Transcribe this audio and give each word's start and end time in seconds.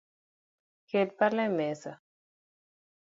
Kel 0.89 1.09
pala 1.17 1.43
emesa 1.49 1.93